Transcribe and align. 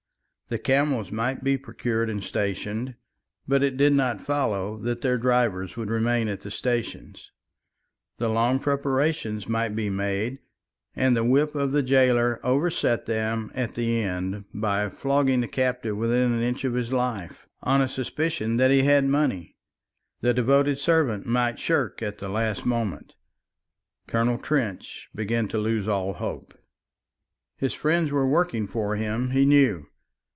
The 0.49 0.59
camels 0.59 1.13
might 1.13 1.45
be 1.45 1.57
procured 1.57 2.09
and 2.09 2.21
stationed, 2.21 2.95
but 3.47 3.63
it 3.63 3.77
did 3.77 3.93
not 3.93 4.19
follow 4.19 4.77
that 4.79 4.99
their 4.99 5.17
drivers 5.17 5.77
would 5.77 5.89
remain 5.89 6.27
at 6.27 6.41
the 6.41 6.51
stations; 6.51 7.31
the 8.17 8.27
long 8.27 8.59
preparations 8.59 9.47
might 9.47 9.77
be 9.77 9.89
made 9.89 10.39
and 10.93 11.15
the 11.15 11.23
whip 11.23 11.55
of 11.55 11.71
the 11.71 11.81
gaoler 11.81 12.41
overset 12.45 13.05
them 13.05 13.49
at 13.55 13.75
the 13.75 14.01
end 14.01 14.43
by 14.53 14.89
flogging 14.89 15.39
the 15.39 15.47
captive 15.47 15.95
within 15.95 16.33
an 16.33 16.41
inch 16.41 16.65
of 16.65 16.73
his 16.73 16.91
life, 16.91 17.47
on 17.63 17.79
a 17.79 17.87
suspicion 17.87 18.57
that 18.57 18.71
he 18.71 18.83
had 18.83 19.05
money; 19.05 19.55
the 20.19 20.33
devoted 20.33 20.77
servant 20.77 21.25
might 21.25 21.59
shrink 21.59 22.01
at 22.03 22.17
the 22.17 22.27
last 22.27 22.65
moment. 22.65 23.13
Colonel 24.05 24.37
Trench 24.37 25.07
began 25.15 25.47
to 25.47 25.57
lose 25.57 25.87
all 25.87 26.11
hope. 26.11 26.53
His 27.55 27.71
friends 27.73 28.11
were 28.11 28.27
working 28.27 28.67
for 28.67 28.97
him, 28.97 29.29
he 29.29 29.45
knew. 29.45 29.87